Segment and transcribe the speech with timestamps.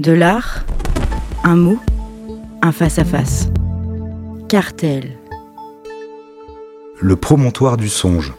[0.00, 0.64] De l'art,
[1.44, 1.78] un mot,
[2.62, 3.46] un face-à-face.
[4.48, 5.16] Cartel.
[7.00, 8.34] Le promontoire du songe.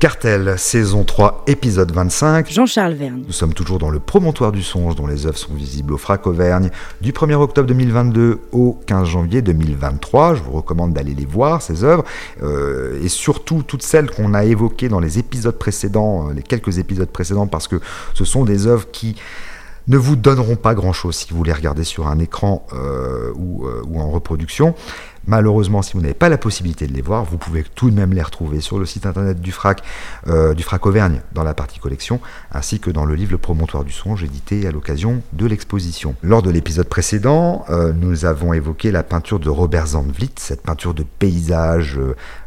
[0.00, 2.50] Cartel, saison 3, épisode 25.
[2.50, 3.22] Jean-Charles Vergne.
[3.24, 6.26] Nous sommes toujours dans le promontoire du songe dont les œuvres sont visibles au FRAC
[6.26, 6.70] Auvergne
[7.00, 10.34] du 1er octobre 2022 au 15 janvier 2023.
[10.34, 12.02] Je vous recommande d'aller les voir, ces œuvres,
[12.42, 16.78] euh, et surtout toutes celles qu'on a évoquées dans les épisodes précédents, euh, les quelques
[16.78, 17.80] épisodes précédents, parce que
[18.14, 19.14] ce sont des œuvres qui
[19.88, 24.00] ne vous donneront pas grand-chose si vous les regardez sur un écran euh, euh, ou,
[24.00, 24.74] en reproduction.
[25.28, 28.14] Malheureusement, si vous n'avez pas la possibilité de les voir, vous pouvez tout de même
[28.14, 29.82] les retrouver sur le site internet du FRAC,
[30.26, 32.18] euh, du FRAC Auvergne, dans la partie collection,
[32.50, 36.14] ainsi que dans le livre Le Promontoire du songe, édité à l'occasion de l'exposition.
[36.22, 40.94] Lors de l'épisode précédent, euh, nous avons évoqué la peinture de Robert Zandvliet, cette peinture
[40.94, 42.00] de paysage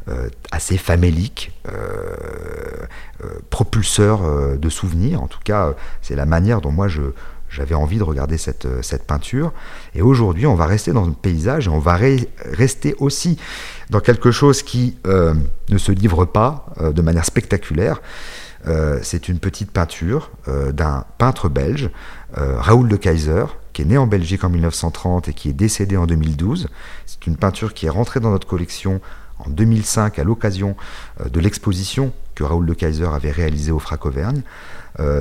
[0.09, 1.51] euh, assez famélique,
[3.51, 5.21] propulseur de souvenirs.
[5.21, 7.01] En tout cas, c'est la manière dont moi je,
[7.51, 9.53] j'avais envie de regarder cette, euh, cette peinture.
[9.93, 13.37] Et aujourd'hui, on va rester dans le paysage et on va rester aussi
[13.89, 15.33] dans quelque chose qui euh,
[15.69, 18.01] ne se livre pas euh, de manière spectaculaire.
[19.01, 21.89] C'est une petite peinture d'un peintre belge,
[22.35, 26.05] Raoul de Kaiser, qui est né en Belgique en 1930 et qui est décédé en
[26.05, 26.67] 2012.
[27.07, 29.01] C'est une peinture qui est rentrée dans notre collection
[29.39, 30.75] en 2005 à l'occasion
[31.27, 34.43] de l'exposition que Raoul de Kaiser avait réalisée au Frac Auvergne.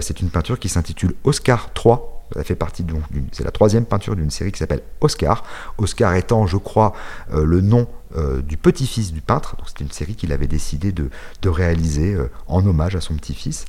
[0.03, 1.97] c'est une peinture qui s'intitule Oscar III
[2.45, 5.45] c'est la troisième peinture d'une série qui s'appelle Oscar.
[5.78, 6.95] Oscar étant, je crois,
[7.33, 9.56] euh, le nom euh, du petit-fils du peintre.
[9.67, 11.11] C'était une série qu'il avait décidé de,
[11.45, 13.64] réaliser euh, en hommage à son petit-fils.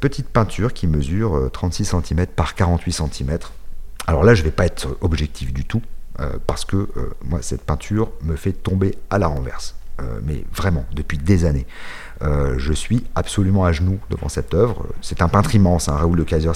[0.00, 3.38] petite peinture qui mesure 36 cm par 48 cm.
[4.06, 5.82] Alors là, je ne vais pas être objectif du tout,
[6.46, 6.88] parce que
[7.24, 9.74] moi, cette peinture me fait tomber à la renverse.
[10.24, 11.66] Mais vraiment, depuis des années.
[12.22, 14.86] Euh, je suis absolument à genoux devant cette œuvre.
[15.02, 16.50] C'est un peintre immense, hein, Raoul de Kaiser.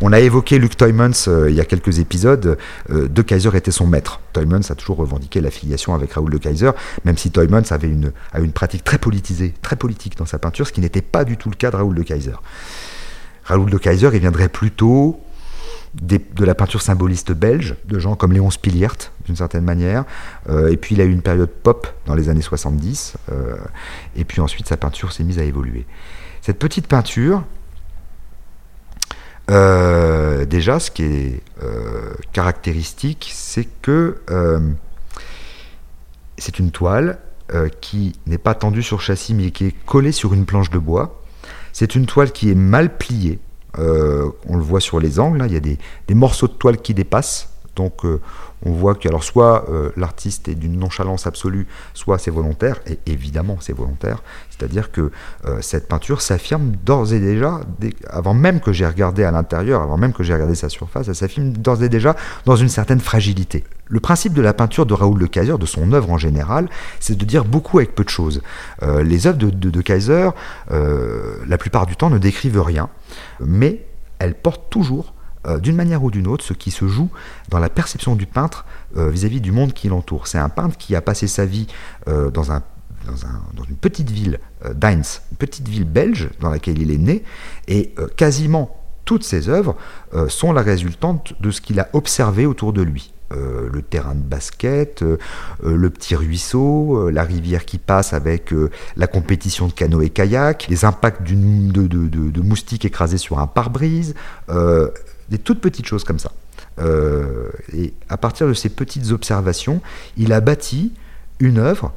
[0.00, 2.56] On a évoqué Luc Toymans euh, il y a quelques épisodes.
[2.90, 4.20] Euh, de Kaiser était son maître.
[4.32, 6.70] Toymans a toujours revendiqué l'affiliation avec Raoul de Kaiser,
[7.04, 10.66] même si Toymans avait une, a une pratique très politisée, très politique dans sa peinture,
[10.66, 12.36] ce qui n'était pas du tout le cas de Raoul de Kaiser.
[13.44, 15.20] Raoul de Kaiser, il viendrait plutôt
[16.02, 20.04] de la peinture symboliste belge, de gens comme Léon Spiliert, d'une certaine manière.
[20.48, 23.14] Euh, et puis il a eu une période pop dans les années 70.
[23.32, 23.56] Euh,
[24.14, 25.86] et puis ensuite sa peinture s'est mise à évoluer.
[26.42, 27.44] Cette petite peinture,
[29.50, 31.42] euh, déjà ce qui est
[32.32, 34.18] caractéristique, c'est que
[36.36, 37.18] c'est une toile
[37.80, 41.22] qui n'est pas tendue sur châssis mais qui est collée sur une planche de bois.
[41.72, 43.38] C'est une toile qui est mal pliée
[43.78, 45.78] on le voit sur les angles, hein, il y a des,
[46.14, 47.55] morceaux de toile qui dépassent.
[47.76, 48.20] Donc euh,
[48.64, 53.58] on voit que soit euh, l'artiste est d'une nonchalance absolue, soit c'est volontaire, et évidemment
[53.60, 54.22] c'est volontaire.
[54.50, 55.10] C'est-à-dire que
[55.60, 57.60] cette peinture s'affirme d'ores et déjà,
[58.08, 61.14] avant même que j'ai regardé à l'intérieur, avant même que j'ai regardé sa surface, elle
[61.14, 62.16] s'affirme d'ores et déjà
[62.46, 63.64] dans une certaine fragilité.
[63.88, 66.70] Le principe de la peinture de Raoul de Kaiser, de son œuvre en général,
[67.00, 68.40] c'est de dire beaucoup avec peu de choses.
[68.82, 70.30] les œuvres de, Kaiser,
[70.70, 72.88] la plupart du temps, ne décrivent rien
[73.40, 73.86] mais
[74.18, 75.12] elle porte toujours,
[75.46, 77.08] euh, d'une manière ou d'une autre, ce qui se joue
[77.50, 78.64] dans la perception du peintre
[78.96, 80.26] euh, vis-à-vis du monde qui l'entoure.
[80.26, 81.66] C'est un peintre qui a passé sa vie
[82.08, 82.62] euh, dans, un,
[83.06, 84.40] dans, une petite ville
[84.74, 87.22] d'Ainz, une petite ville belge dans laquelle il est né,
[87.68, 89.76] et quasiment toutes ses œuvres
[90.28, 93.12] sont la résultante de ce qu'il a observé autour de lui.
[93.30, 95.04] Le terrain de basket,
[95.62, 98.52] le petit ruisseau, la rivière qui passe avec
[98.96, 104.14] la compétition de canoë-kayak, les impacts de, de, moustiques écrasés sur un pare-brise,
[105.28, 106.32] des toutes petites choses comme ça.
[107.72, 109.80] et à partir de ces petites observations,
[110.16, 110.92] il a bâti
[111.40, 111.92] une œuvre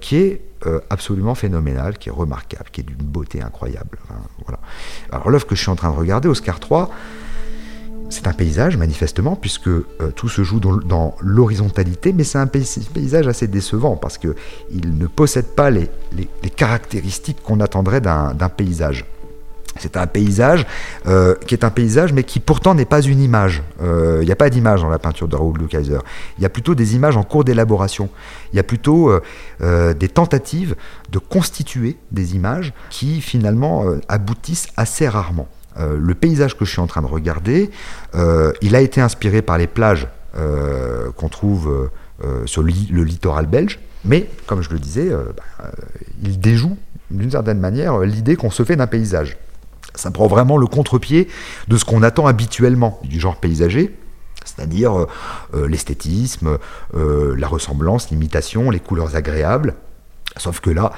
[0.00, 0.42] qui est
[0.90, 3.98] absolument phénoménale, qui est remarquable, qui est d'une beauté incroyable.
[4.44, 4.60] voilà.
[5.10, 6.86] Alors l'œuvre que je suis en train de regarder, Oscar III,
[8.12, 13.26] c'est un paysage, manifestement, puisque euh, tout se joue dans, l'horizontalité, mais c'est un paysage
[13.26, 15.88] assez décevant, parce qu'il ne possède pas les,
[16.54, 19.06] caractéristiques qu'on attendrait d'un paysage.
[19.78, 20.66] C'est un paysage
[21.06, 23.62] euh, qui est un paysage, mais qui pourtant n'est pas une image.
[23.82, 25.66] Euh, il n'y a pas d'image dans la peinture de Raoul de.
[25.72, 28.08] Il y a plutôt des images en cours d'élaboration.
[28.52, 29.10] Il y a plutôt
[29.60, 30.74] des tentatives
[31.10, 35.48] de constituer des images qui finalement aboutissent assez rarement.
[35.78, 37.70] Euh, le paysage que je suis en train de regarder,
[38.14, 41.90] euh, il a été inspiré par les plages euh, qu'on trouve
[42.46, 45.70] sur le, littoral belge, mais comme je le disais, bah,
[46.22, 46.78] il déjoue
[47.10, 49.36] d'une certaine manière l'idée qu'on se fait d'un paysage.
[49.94, 51.28] Ça prend vraiment le contre-pied
[51.68, 53.96] de ce qu'on attend habituellement du genre paysager,
[54.44, 55.06] c'est-à-dire
[55.54, 56.58] l'esthétisme,
[56.94, 59.74] la ressemblance, l'imitation, les couleurs agréables,
[60.38, 60.92] Sauf que là,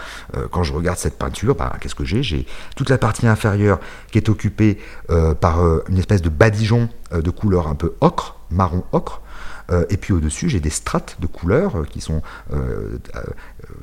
[0.52, 2.22] quand je regarde cette peinture, bah, qu'est-ce que j'ai?
[2.22, 2.46] J'ai
[2.76, 3.80] toute la partie inférieure
[4.12, 4.78] qui est occupée
[5.40, 9.22] par une espèce de badigeon de couleur un peu ocre, marron ocre,
[9.70, 12.22] euh, et puis au-dessus, j'ai des strates de couleurs euh, qui sont
[12.52, 12.98] euh,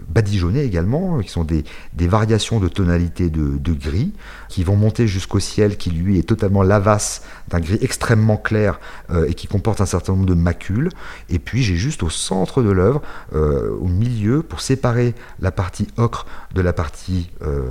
[0.07, 1.63] badigeonnées également, qui sont des,
[2.07, 4.13] variations de tonalité de, gris,
[4.49, 8.79] qui vont monter jusqu'au ciel, qui lui est totalement lavasse, d'un gris extrêmement clair
[9.27, 10.89] et qui comporte un certain nombre de macules.
[11.29, 13.01] Et puis j'ai juste au centre de l'œuvre,
[13.33, 17.29] au milieu, pour séparer la partie ocre de la partie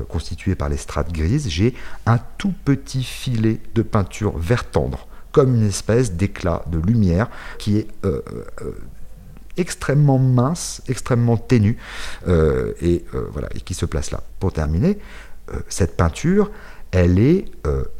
[0.08, 1.74] constituée par les strates grises, j'ai
[2.06, 7.28] un tout petit filet de peinture vert tendre comme une espèce d'éclat de lumière
[7.58, 8.20] qui est euh,
[8.62, 8.72] euh,
[9.56, 11.76] extrêmement mince, extrêmement ténue,
[12.28, 14.22] euh, et, voilà, qui se place là.
[14.38, 14.98] Pour terminer,
[15.68, 16.50] cette peinture,
[16.92, 17.46] elle est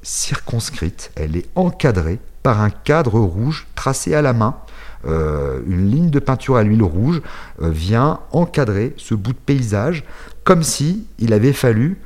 [0.03, 4.57] circonscrite, elle est encadrée par un cadre rouge tracé à la main.
[5.05, 7.21] une ligne de peinture à l'huile rouge
[7.59, 10.05] vient encadrer ce bout de paysage
[10.45, 11.99] comme si il avait fallu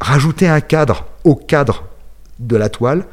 [0.00, 1.84] rajouter un cadre au cadre
[2.38, 3.04] de la toile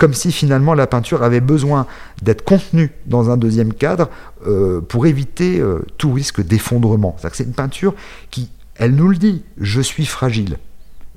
[0.00, 1.86] comme si finalement la peinture avait besoin
[2.22, 4.08] d'être contenue dans un deuxième cadre
[4.46, 7.16] euh, pour éviter euh, tout risque d'effondrement.
[7.34, 7.94] C'est une peinture
[8.30, 10.56] qui, elle nous le dit, je suis fragile,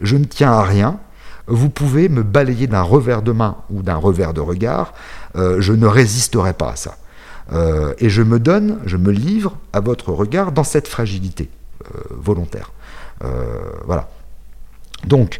[0.01, 0.99] je ne tiens à rien,
[1.47, 4.93] vous pouvez me balayer d'un revers de main ou d'un revers de regard,
[5.37, 6.97] euh, je ne résisterai pas à ça.
[7.99, 11.49] et je me donne, je me livre à votre regard dans cette fragilité
[12.09, 12.71] volontaire.
[13.85, 14.09] voilà.
[15.05, 15.39] Donc,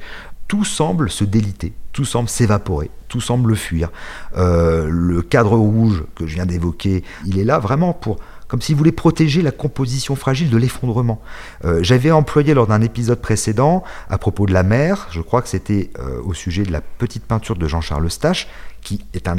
[0.53, 3.91] tout semble se déliter, tout semble s'évaporer, tout semble fuir.
[4.37, 8.17] Euh, le cadre rouge que je viens d'évoquer, il est là vraiment pour
[8.53, 11.19] comme s'il voulait protéger la composition fragile de l'effondrement.
[11.65, 15.47] Euh, j'avais employé lors d'un épisode précédent, à propos de la mer, je crois que
[15.47, 18.47] c'était euh, au sujet de la petite peinture de Jean-Charles Stache,
[18.81, 19.37] qui est un,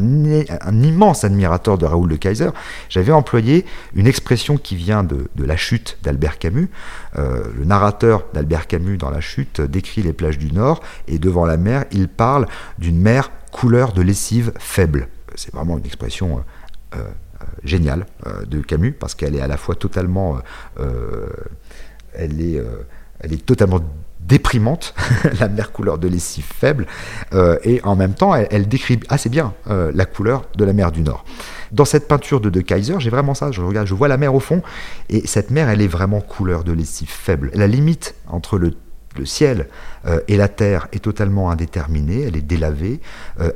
[0.82, 2.50] immense admirateur de Raoul de Kaiser,
[2.88, 3.64] j'avais employé
[3.94, 6.68] une expression qui vient de, La chute d'Albert Camus.
[7.16, 11.46] Euh, le narrateur d'Albert Camus dans La chute décrit les plages du Nord, et devant
[11.46, 12.48] la mer, il parle
[12.80, 15.06] d'une mer couleur de lessive faible.
[15.36, 16.42] C'est vraiment une expression
[17.62, 20.38] géniale euh, de Camus parce qu'elle est à la fois totalement,
[20.78, 21.26] euh,
[22.12, 23.80] elle est, totalement
[24.20, 24.94] déprimante,
[25.40, 26.86] la mer couleur de lessive faible,
[27.62, 31.24] et en même temps, elle, décrit assez bien la couleur de la mer du Nord.
[31.72, 33.50] Dans cette peinture de De Kaiser, j'ai vraiment ça.
[33.50, 34.62] Je regarde, je vois la mer au fond,
[35.10, 37.50] et cette mer, elle est vraiment couleur de lessive faible.
[37.54, 38.74] La limite entre le
[39.24, 39.68] ciel
[40.28, 43.00] et la terre est totalement indéterminée, elle est délavée,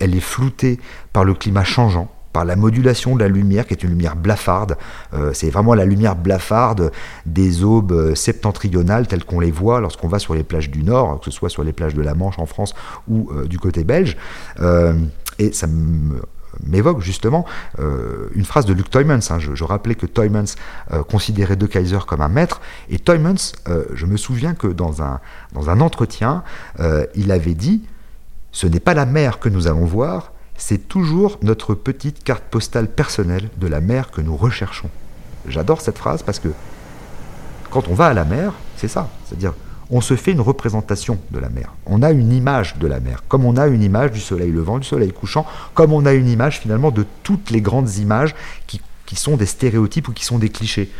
[0.00, 0.78] elle est floutée
[1.12, 2.10] par le climat changeant
[2.44, 4.76] la modulation de la lumière, qui est une lumière blafarde.
[5.14, 6.92] Euh, c'est vraiment la lumière blafarde
[7.26, 11.20] des aubes euh, septentrionales telles qu'on les voit lorsqu'on va sur les plages du Nord,
[11.20, 12.74] que ce soit sur les plages de la Manche en France
[13.08, 14.16] ou euh, du côté belge.
[15.38, 15.66] et ça
[16.66, 17.44] m'évoque justement
[18.34, 19.20] une phrase de Luc Toymans.
[19.30, 19.38] Hein.
[19.38, 20.56] Je, rappelais que Toymans
[21.08, 22.60] considérait De Kaiser comme un maître.
[22.90, 23.52] Et Toymans,
[23.94, 25.20] je me souviens que dans un,
[25.52, 26.42] dans un entretien,
[27.14, 27.84] il avait dit
[28.50, 32.88] Ce n'est pas la mer que nous allons voir, c'est toujours notre petite carte postale
[32.88, 34.90] personnelle de la mer que nous recherchons.
[35.46, 36.48] J'adore cette phrase parce que
[37.70, 39.54] quand on va à la mer, c'est ça, c'est-à-dire
[39.90, 41.72] on se fait une représentation de la mer.
[41.86, 44.78] On a une image de la mer, comme on a une image du soleil levant,
[44.78, 48.34] du soleil couchant, comme on a une image finalement de toutes les grandes images
[48.66, 50.90] qui qui sont des stéréotypes ou qui sont des clichés.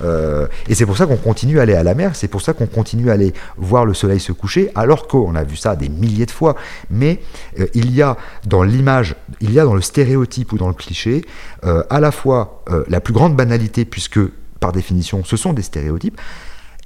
[0.00, 2.52] Euh, et c'est pour ça qu'on continue à aller à la mer, c'est pour ça
[2.52, 5.88] qu'on continue à aller voir le soleil se coucher, alors qu'on a vu ça des
[5.88, 6.54] milliers de fois.
[6.90, 7.20] Mais
[7.58, 8.16] euh, il y a
[8.46, 11.24] dans l'image, il y a dans le stéréotype ou dans le cliché,
[11.64, 14.20] euh, à la fois la plus grande banalité, puisque
[14.60, 16.20] par définition ce sont des stéréotypes,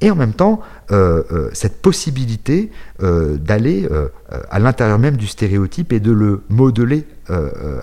[0.00, 0.60] et en même temps
[1.52, 3.88] cette possibilité d'aller
[4.50, 7.06] à l'intérieur même du stéréotype et de le modeler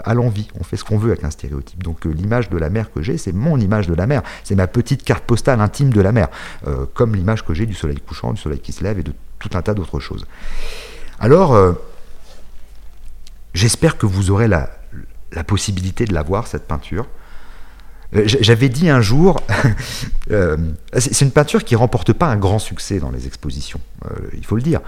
[0.03, 0.47] à l'envie.
[0.59, 1.83] On fait ce qu'on veut avec un stéréotype.
[1.83, 4.67] Donc l'image de la mer que j'ai, c'est mon image de la mer, c'est ma
[4.67, 6.27] petite carte postale intime de la mer,
[6.93, 9.49] comme l'image que j'ai du soleil couchant, du soleil qui se lève et de tout
[9.53, 10.25] un tas d'autres choses.
[11.19, 11.55] Alors,
[13.57, 14.69] j'espère que vous aurez la,
[15.45, 17.05] possibilité de la voir, cette peinture.
[18.15, 19.41] Euh, j'avais dit un jour,
[20.31, 20.55] euh,
[20.97, 24.55] c'est une peinture qui remporte pas un grand succès dans les expositions, euh, il faut
[24.55, 24.79] le dire,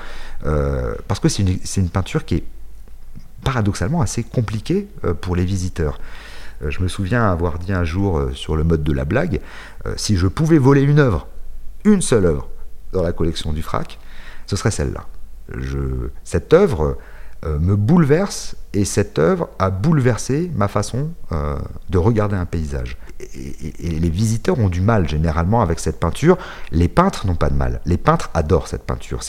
[1.08, 2.44] parce que c'est une, peinture qui est
[3.44, 4.88] paradoxalement assez compliquée
[5.22, 6.00] pour les visiteurs.
[6.68, 9.42] je me souviens avoir dit un jour sur le mode de la blague,
[9.96, 11.28] si je pouvais voler une œuvre,
[11.86, 12.50] une seule œuvre,
[12.92, 14.00] dans la collection du FRAC,
[14.48, 15.06] ce serait celle-là.
[16.24, 16.98] cette œuvre
[17.46, 21.12] me bouleverse et cette œuvre a bouleversé ma façon
[21.90, 26.38] de regarder un paysage et, les visiteurs ont du mal généralement avec cette peinture.
[26.72, 27.82] Les peintres n'ont pas de mal.
[27.86, 29.22] Les peintres adorent cette peinture.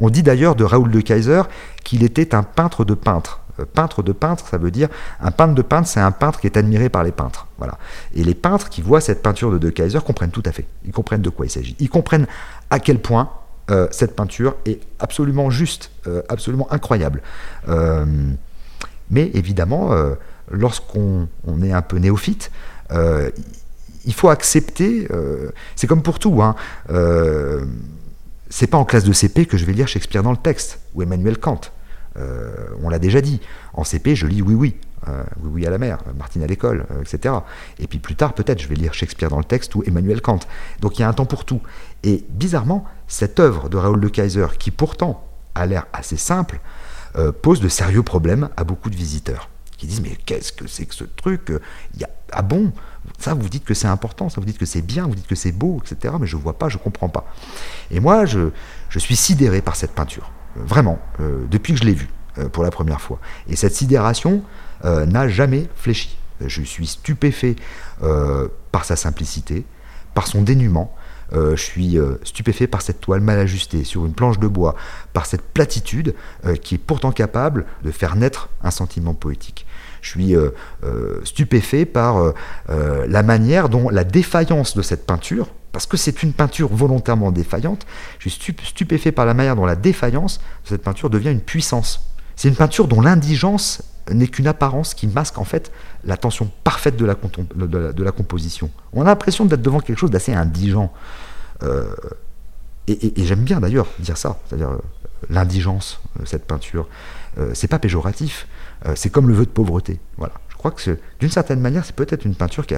[0.00, 1.42] On dit d'ailleurs de Raoul de Kaiser
[1.82, 3.40] qu'il était un peintre de peintres.
[3.60, 4.88] Euh, peintre de peintre, ça veut dire
[5.20, 7.46] un peintre de peintre, c'est un peintre qui est admiré par les peintres.
[7.58, 7.78] Voilà.
[8.14, 10.66] Et les peintres qui voient cette peinture de De Kaiser comprennent tout à fait.
[10.84, 11.76] Ils comprennent de quoi il s'agit.
[11.78, 12.26] Ils comprennent
[12.70, 13.30] à quel point
[13.90, 15.90] cette peinture est absolument juste,
[16.28, 17.22] absolument incroyable.
[19.10, 19.90] mais évidemment,
[20.50, 21.28] lorsqu'on
[21.62, 22.50] est un peu néophyte,
[22.92, 25.08] il faut accepter,
[25.76, 26.56] c'est comme pour tout, hein,
[28.50, 31.02] c'est pas en classe de CP que je vais lire Shakespeare dans le texte, ou
[31.02, 31.72] Emmanuel Kant.
[32.16, 33.40] Euh, on l'a déjà dit.
[33.72, 34.76] En CP, je lis Oui, oui.
[35.08, 37.34] Euh, oui, oui à la mer, Martine à l'école, euh, etc.
[37.78, 40.40] Et puis plus tard, peut-être, je vais lire Shakespeare dans le texte ou Emmanuel Kant.
[40.80, 41.60] Donc il y a un temps pour tout.
[42.02, 46.60] Et bizarrement, cette œuvre de Raoul de Kaiser, qui pourtant a l'air assez simple,
[47.42, 50.94] pose de sérieux problèmes à beaucoup de visiteurs qui disent mais qu'est-ce que c'est que
[50.94, 51.52] ce truc
[51.96, 52.72] y a, Ah bon?
[53.18, 55.34] Ça, vous dites que c'est important, ça vous dites que c'est bien, vous dites que
[55.34, 56.14] c'est beau, etc.
[56.18, 57.26] Mais je ne vois pas, je ne comprends pas.
[57.90, 58.48] Et moi, je,
[58.96, 62.08] suis sidéré par cette peinture, vraiment, euh, depuis que je l'ai vue
[62.38, 63.18] euh, pour la première fois.
[63.48, 64.42] Et cette sidération
[64.82, 66.18] n'a jamais fléchi.
[66.44, 67.56] Je suis stupéfait
[68.70, 69.64] par sa simplicité,
[70.12, 70.94] par son dénuement,
[71.32, 74.74] je suis stupéfait par cette toile mal ajustée sur une planche de bois,
[75.14, 76.14] par cette platitude
[76.62, 79.64] qui est pourtant capable de faire naître un sentiment poétique.
[80.04, 80.50] Je suis euh,
[80.84, 86.22] euh, stupéfait par euh, la manière dont la défaillance de cette peinture, parce que c'est
[86.22, 87.84] une peinture volontairement défaillante,
[88.18, 92.08] je suis stupéfait par la manière dont la défaillance de cette peinture devient une puissance.
[92.36, 95.70] C'est une peinture dont l'indigence n'est qu'une apparence qui masque en fait
[96.04, 98.70] la tension parfaite de la, composition.
[98.92, 100.92] On a l'impression d'être devant quelque chose d'assez indigent.
[101.62, 104.70] et, et j'aime bien d'ailleurs dire ça, c'est-à-dire
[105.28, 106.88] l'indigence de cette peinture.
[107.52, 108.46] c'est pas péjoratif.
[108.86, 109.98] Euh, c'est comme le vœu de pauvreté.
[110.18, 110.34] Voilà.
[110.64, 112.74] Je crois que d'une certaine manière, c'est peut-être une peinture qui,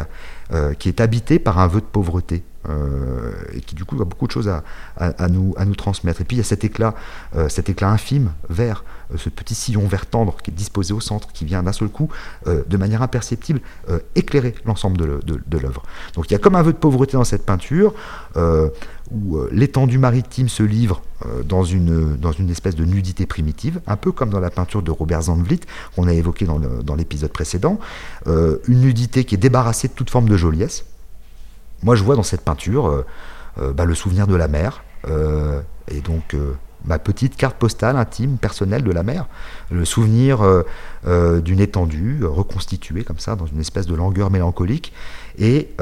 [0.52, 2.42] euh, est habitée par un vœu de pauvreté.
[2.68, 6.20] Euh, et qui du coup a beaucoup de choses à, nous, transmettre.
[6.20, 6.96] Et puis il y a cet éclat,
[7.48, 8.82] cet éclat infime, vert,
[9.14, 12.08] ce petit sillon vert tendre qui est disposé au centre, qui vient d'un seul coup,
[12.46, 13.60] de manière imperceptible,
[14.14, 15.82] éclairer l'ensemble de l'œuvre.
[16.14, 17.94] Donc il y a comme un vœu de pauvreté dans cette peinture,
[18.36, 21.02] où l'étendue maritime se livre
[21.44, 24.90] dans, une, dans une espèce de nudité primitive, un peu comme dans la peinture de
[24.90, 25.60] Robert Zandvliet,
[25.94, 27.78] qu'on a évoqué dans l'épisode précédent,
[28.26, 30.84] une nudité qui est débarrassée de toute forme de joliesse,
[31.82, 33.06] moi, je vois dans cette peinture euh,
[33.58, 36.34] euh, bah, le souvenir de la mer, euh, et donc
[36.86, 39.26] ma petite carte postale intime, personnelle de la mer,
[39.70, 40.40] le souvenir
[41.04, 44.92] d'une étendue reconstituée comme ça, dans une espèce de langueur mélancolique.
[45.38, 45.74] Et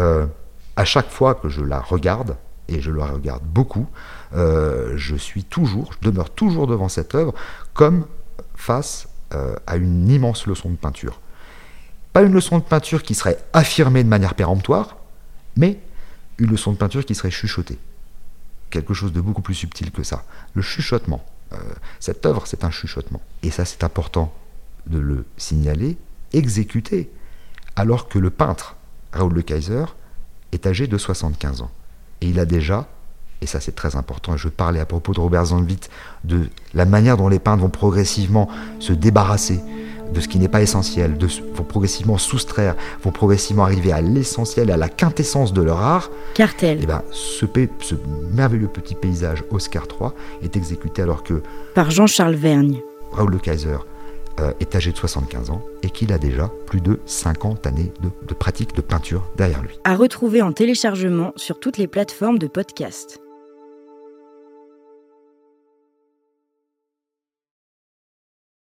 [0.76, 2.36] à chaque fois que je la regarde,
[2.68, 3.86] et je la regarde beaucoup,
[4.32, 7.34] je suis toujours, je demeure toujours devant cette œuvre
[7.74, 8.06] comme
[8.54, 9.08] face
[9.66, 11.20] à une immense leçon de peinture.
[12.12, 14.96] Pas une leçon de peinture qui serait affirmée de manière péremptoire,
[15.56, 15.78] mais
[16.38, 17.78] une leçon de peinture qui serait chuchotée.
[18.74, 20.24] Quelque chose de beaucoup plus subtil que ça.
[20.54, 21.24] Le chuchotement.
[21.52, 21.58] Euh,
[22.00, 23.20] cette œuvre, c'est un chuchotement.
[23.44, 24.34] Et ça, c'est important
[24.88, 25.96] de le signaler,
[26.32, 27.08] exécuté,
[27.76, 28.74] alors que le peintre,
[29.12, 29.84] Raoul de Kaiser,
[30.50, 31.70] est âgé de 75 ans.
[32.20, 32.88] Et il a déjà,
[33.42, 35.88] et ça c'est très important, je parlais à propos de Robert Zandvliet,
[36.24, 38.48] de la manière dont les peintres vont progressivement
[38.80, 39.60] se débarrasser
[40.14, 44.70] de ce qui n'est pas essentiel, de, vont progressivement soustraire, vont progressivement arriver à l'essentiel,
[44.70, 46.10] à la quintessence de leur art.
[46.34, 46.78] Cartel.
[46.78, 47.44] Et eh ben, ce,
[47.80, 47.94] ce
[48.32, 50.10] merveilleux petit paysage Oscar III
[50.42, 51.42] est exécuté alors que...
[51.74, 52.80] Par Jean-Charles Vergne.
[53.12, 53.76] Raoul de Kaiser
[54.40, 58.08] euh, est âgé de 75 ans et qu'il a déjà plus de 50 années de,
[58.26, 59.78] de pratique de peinture derrière lui.
[59.84, 63.20] À retrouver en téléchargement sur toutes les plateformes de podcast.